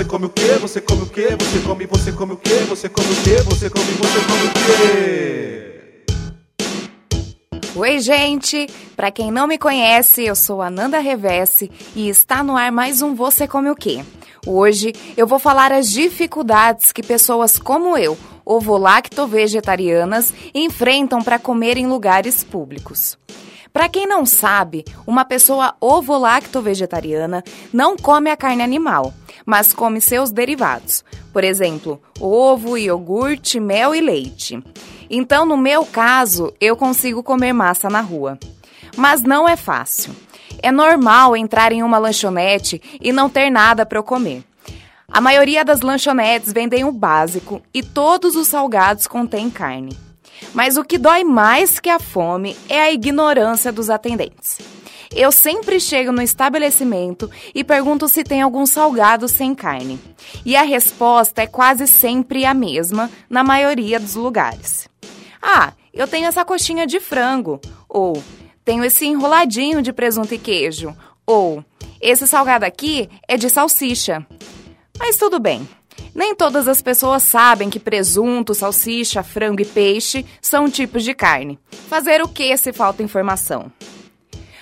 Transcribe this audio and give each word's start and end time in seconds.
Você 0.00 0.04
come 0.06 0.24
o 0.24 0.30
quê? 0.30 0.56
Você 0.58 0.80
come 0.80 1.02
o 1.02 1.06
quê? 1.06 1.28
Você 1.38 1.60
come, 1.60 1.84
você 1.84 2.10
come 2.12 2.32
o 2.32 2.36
quê? 2.38 2.54
Você 2.70 2.88
come 2.88 3.06
o 3.06 3.16
quê? 3.22 3.42
Você 3.44 3.68
come, 3.68 3.84
você 3.84 4.20
come 4.24 4.46
o 4.46 4.52
quê? 4.54 6.04
Oi, 7.76 7.98
gente! 8.00 8.66
Para 8.96 9.10
quem 9.10 9.30
não 9.30 9.46
me 9.46 9.58
conhece, 9.58 10.24
eu 10.24 10.34
sou 10.34 10.62
Ananda 10.62 11.00
Revesse 11.00 11.70
e 11.94 12.08
está 12.08 12.42
no 12.42 12.56
ar 12.56 12.72
mais 12.72 13.02
um 13.02 13.14
Você 13.14 13.46
Come 13.46 13.68
o 13.68 13.74
Quê? 13.74 14.02
Hoje 14.46 14.94
eu 15.18 15.26
vou 15.26 15.38
falar 15.38 15.70
as 15.70 15.90
dificuldades 15.90 16.92
que 16.92 17.02
pessoas 17.02 17.58
como 17.58 17.94
eu, 17.98 18.16
ovo-lacto-vegetarianas, 18.42 20.32
enfrentam 20.54 21.20
para 21.20 21.38
comer 21.38 21.76
em 21.76 21.86
lugares 21.86 22.42
públicos. 22.42 23.18
Para 23.72 23.88
quem 23.88 24.06
não 24.06 24.26
sabe, 24.26 24.84
uma 25.06 25.24
pessoa 25.24 25.74
ovo-lacto-vegetariana 25.80 27.44
não 27.72 27.96
come 27.96 28.30
a 28.30 28.36
carne 28.36 28.62
animal, 28.62 29.14
mas 29.46 29.72
come 29.72 30.00
seus 30.00 30.30
derivados, 30.30 31.04
por 31.32 31.44
exemplo, 31.44 32.00
ovo, 32.20 32.76
iogurte, 32.76 33.60
mel 33.60 33.94
e 33.94 34.00
leite. 34.00 34.62
Então, 35.08 35.46
no 35.46 35.56
meu 35.56 35.84
caso, 35.84 36.52
eu 36.60 36.76
consigo 36.76 37.22
comer 37.22 37.52
massa 37.52 37.88
na 37.88 38.00
rua. 38.00 38.38
Mas 38.96 39.22
não 39.22 39.48
é 39.48 39.56
fácil. 39.56 40.14
É 40.62 40.70
normal 40.72 41.36
entrar 41.36 41.72
em 41.72 41.82
uma 41.82 41.98
lanchonete 41.98 42.82
e 43.00 43.12
não 43.12 43.28
ter 43.28 43.50
nada 43.50 43.86
para 43.86 43.98
eu 43.98 44.02
comer. 44.02 44.44
A 45.08 45.20
maioria 45.20 45.64
das 45.64 45.80
lanchonetes 45.80 46.52
vendem 46.52 46.84
o 46.84 46.92
básico 46.92 47.62
e 47.72 47.82
todos 47.82 48.36
os 48.36 48.46
salgados 48.46 49.06
contêm 49.06 49.50
carne. 49.50 50.09
Mas 50.54 50.76
o 50.76 50.84
que 50.84 50.98
dói 50.98 51.24
mais 51.24 51.78
que 51.78 51.88
a 51.88 51.98
fome 51.98 52.56
é 52.68 52.80
a 52.80 52.92
ignorância 52.92 53.70
dos 53.70 53.90
atendentes. 53.90 54.58
Eu 55.14 55.32
sempre 55.32 55.80
chego 55.80 56.12
no 56.12 56.22
estabelecimento 56.22 57.28
e 57.52 57.64
pergunto 57.64 58.08
se 58.08 58.22
tem 58.22 58.42
algum 58.42 58.64
salgado 58.64 59.26
sem 59.26 59.54
carne. 59.54 59.98
E 60.44 60.54
a 60.54 60.62
resposta 60.62 61.42
é 61.42 61.46
quase 61.46 61.86
sempre 61.86 62.44
a 62.44 62.54
mesma 62.54 63.10
na 63.28 63.42
maioria 63.42 63.98
dos 63.98 64.14
lugares. 64.14 64.88
Ah, 65.42 65.72
eu 65.92 66.06
tenho 66.06 66.26
essa 66.26 66.44
coxinha 66.44 66.86
de 66.86 67.00
frango. 67.00 67.60
Ou 67.88 68.22
tenho 68.64 68.84
esse 68.84 69.04
enroladinho 69.04 69.82
de 69.82 69.92
presunto 69.92 70.32
e 70.32 70.38
queijo. 70.38 70.96
Ou 71.26 71.64
esse 72.00 72.26
salgado 72.26 72.64
aqui 72.64 73.10
é 73.26 73.36
de 73.36 73.50
salsicha. 73.50 74.24
Mas 74.96 75.16
tudo 75.16 75.40
bem. 75.40 75.68
Nem 76.20 76.34
todas 76.34 76.68
as 76.68 76.82
pessoas 76.82 77.22
sabem 77.22 77.70
que 77.70 77.80
presunto, 77.80 78.54
salsicha, 78.54 79.22
frango 79.22 79.62
e 79.62 79.64
peixe 79.64 80.26
são 80.38 80.68
tipos 80.68 81.02
de 81.02 81.14
carne. 81.14 81.58
Fazer 81.88 82.20
o 82.20 82.28
que 82.28 82.54
se 82.58 82.74
falta 82.74 83.02
informação? 83.02 83.72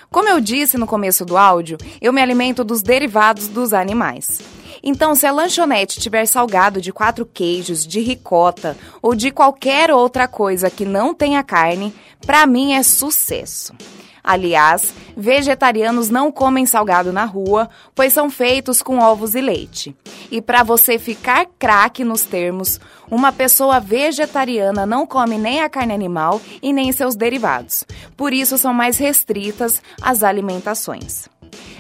Como 0.09 0.29
eu 0.29 0.39
disse 0.39 0.79
no 0.79 0.87
começo 0.87 1.25
do 1.25 1.37
áudio, 1.37 1.77
eu 2.01 2.13
me 2.13 2.23
alimento 2.23 2.63
dos 2.63 2.81
derivados 2.81 3.49
dos 3.49 3.73
animais. 3.73 4.41
Então, 4.85 5.17
se 5.17 5.27
a 5.27 5.33
lanchonete 5.33 5.99
tiver 5.99 6.27
salgado 6.27 6.81
de 6.81 6.93
quatro 6.93 7.27
queijos, 7.27 7.85
de 7.85 7.99
ricota 7.99 8.77
ou 9.03 9.13
de 9.13 9.33
qualquer 9.33 9.91
outra 9.91 10.29
coisa 10.29 10.71
que 10.71 10.85
não 10.85 11.13
tenha 11.13 11.43
carne, 11.43 11.93
para 12.25 12.47
mim 12.47 12.75
é 12.75 12.85
sucesso. 12.85 13.75
Aliás, 14.23 14.93
vegetarianos 15.17 16.09
não 16.09 16.31
comem 16.31 16.67
salgado 16.67 17.13
na 17.13 17.25
rua, 17.25 17.69
pois 17.95 18.13
são 18.13 18.31
feitos 18.31 18.83
com 18.83 18.99
ovos 18.99 19.35
e 19.35 19.41
leite. 19.41 19.97
E 20.31 20.41
para 20.41 20.63
você 20.63 20.99
ficar 20.99 21.47
craque 21.59 22.05
nos 22.05 22.23
termos, 22.23 22.81
uma 23.11 23.33
pessoa 23.33 23.81
vegetariana 23.81 24.85
não 24.85 25.07
come 25.07 25.39
nem 25.39 25.63
a 25.63 25.69
carne 25.69 25.95
animal 25.95 26.41
e 26.63 26.73
nem 26.73 26.93
seus 26.93 27.17
derivados. 27.17 27.85
Por 28.17 28.33
isso 28.33 28.59
são 28.59 28.75
mais 28.75 28.99
restritas 28.99 29.83
as 30.01 30.23
alimentações. 30.23 31.29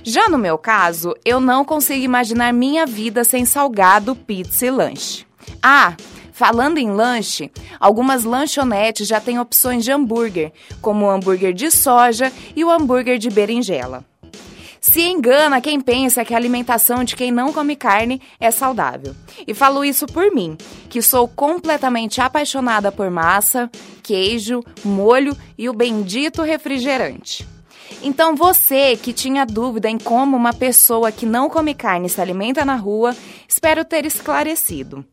Já 0.02 0.28
no 0.28 0.38
meu 0.38 0.56
caso, 0.56 1.14
eu 1.24 1.40
não 1.40 1.64
consigo 1.64 2.02
imaginar 2.02 2.52
minha 2.52 2.86
vida 2.86 3.24
sem 3.24 3.44
salgado, 3.44 4.16
pizza 4.16 4.66
e 4.66 4.70
lanche. 4.70 5.26
Ah, 5.62 5.94
Falando 6.38 6.78
em 6.78 6.88
lanche, 6.88 7.50
algumas 7.80 8.22
lanchonetes 8.22 9.08
já 9.08 9.20
têm 9.20 9.40
opções 9.40 9.82
de 9.82 9.90
hambúrguer, 9.90 10.52
como 10.80 11.04
o 11.04 11.10
hambúrguer 11.10 11.52
de 11.52 11.68
soja 11.68 12.32
e 12.54 12.62
o 12.64 12.70
hambúrguer 12.70 13.18
de 13.18 13.28
berinjela. 13.28 14.04
Se 14.80 15.02
engana 15.02 15.60
quem 15.60 15.80
pensa 15.80 16.24
que 16.24 16.32
a 16.32 16.36
alimentação 16.36 17.02
de 17.02 17.16
quem 17.16 17.32
não 17.32 17.52
come 17.52 17.74
carne 17.74 18.22
é 18.38 18.52
saudável. 18.52 19.16
E 19.48 19.52
falo 19.52 19.84
isso 19.84 20.06
por 20.06 20.32
mim, 20.32 20.56
que 20.88 21.02
sou 21.02 21.26
completamente 21.26 22.20
apaixonada 22.20 22.92
por 22.92 23.10
massa, 23.10 23.68
queijo, 24.00 24.62
molho 24.84 25.36
e 25.58 25.68
o 25.68 25.72
bendito 25.72 26.42
refrigerante. 26.42 27.44
Então 28.00 28.36
você 28.36 28.96
que 28.96 29.12
tinha 29.12 29.44
dúvida 29.44 29.90
em 29.90 29.98
como 29.98 30.36
uma 30.36 30.52
pessoa 30.52 31.10
que 31.10 31.26
não 31.26 31.50
come 31.50 31.74
carne 31.74 32.08
se 32.08 32.20
alimenta 32.20 32.64
na 32.64 32.76
rua, 32.76 33.12
espero 33.48 33.84
ter 33.84 34.06
esclarecido. 34.06 35.04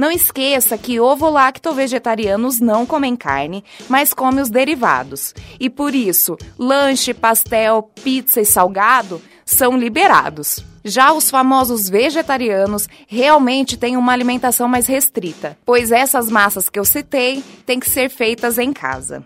Não 0.00 0.10
esqueça 0.10 0.78
que 0.78 0.98
ovo-lacto-vegetarianos 0.98 2.58
não 2.58 2.86
comem 2.86 3.14
carne, 3.14 3.62
mas 3.86 4.14
comem 4.14 4.40
os 4.40 4.48
derivados. 4.48 5.34
E 5.60 5.68
por 5.68 5.94
isso, 5.94 6.38
lanche, 6.58 7.12
pastel, 7.12 7.82
pizza 8.02 8.40
e 8.40 8.46
salgado 8.46 9.20
são 9.44 9.76
liberados. 9.76 10.64
Já 10.82 11.12
os 11.12 11.30
famosos 11.30 11.90
vegetarianos 11.90 12.88
realmente 13.06 13.76
têm 13.76 13.98
uma 13.98 14.14
alimentação 14.14 14.66
mais 14.66 14.86
restrita, 14.86 15.58
pois 15.66 15.92
essas 15.92 16.30
massas 16.30 16.70
que 16.70 16.78
eu 16.78 16.84
citei 16.86 17.44
têm 17.66 17.78
que 17.78 17.90
ser 17.90 18.08
feitas 18.08 18.56
em 18.56 18.72
casa. 18.72 19.22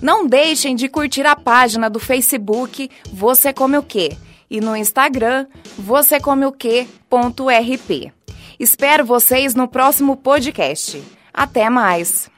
Não 0.00 0.24
deixem 0.28 0.76
de 0.76 0.88
curtir 0.88 1.26
a 1.26 1.34
página 1.34 1.90
do 1.90 1.98
Facebook 1.98 2.88
Você 3.12 3.52
Come 3.52 3.76
o 3.76 3.82
Quê? 3.82 4.16
E 4.48 4.60
no 4.60 4.76
Instagram, 4.76 5.48
você 5.76 6.20
come 6.20 6.46
o 6.46 6.52
quê.rp. 6.52 8.12
Espero 8.58 9.04
vocês 9.04 9.54
no 9.54 9.68
próximo 9.68 10.16
podcast. 10.16 11.00
Até 11.32 11.70
mais! 11.70 12.28